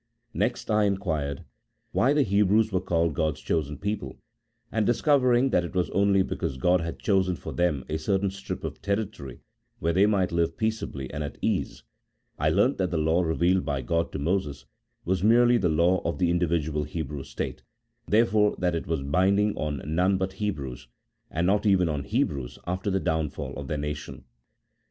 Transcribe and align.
Next 0.33 0.71
I 0.71 0.85
inquired, 0.85 1.43
why 1.91 2.11
the 2.13 2.23
Hebrews 2.23 2.71
were 2.71 2.81
called 2.81 3.13
God's 3.13 3.39
chosen 3.39 3.77
people, 3.77 4.17
and 4.71 4.83
discovering 4.83 5.51
that 5.51 5.63
it 5.63 5.75
was 5.75 5.91
only 5.91 6.23
because 6.23 6.57
God 6.57 6.81
had 6.81 6.97
chosen 6.97 7.35
for 7.35 7.53
them 7.53 7.85
a 7.87 7.99
certain 7.99 8.31
strip 8.31 8.63
of 8.63 8.81
territory, 8.81 9.41
where 9.77 9.93
they 9.93 10.07
might 10.07 10.31
live 10.31 10.57
peaceably 10.57 11.13
and 11.13 11.23
at 11.23 11.37
ease, 11.39 11.83
I 12.39 12.49
learnt 12.49 12.79
that 12.79 12.89
the 12.89 12.97
Law 12.97 13.21
revealed 13.21 13.63
by 13.63 13.81
God 13.83 14.11
to 14.13 14.17
Moses 14.17 14.65
was 15.05 15.23
merely 15.23 15.57
the 15.59 15.69
law 15.69 16.01
of 16.03 16.17
the 16.17 16.31
indi 16.31 16.47
vidual 16.47 16.87
Hebrew 16.87 17.21
state, 17.23 17.61
therefore 18.07 18.55
that 18.57 18.73
it 18.73 18.87
was 18.87 19.03
binding 19.03 19.55
on 19.55 19.83
none 19.85 20.17
but 20.17 20.33
Hebrews, 20.33 20.87
and 21.29 21.45
not 21.45 21.67
even 21.67 21.87
on 21.87 22.05
Hebrews 22.05 22.57
after 22.65 22.89
the 22.89 22.99
downfall 22.99 23.53
of 23.55 23.67
their 23.67 23.77
nation. 23.77 24.23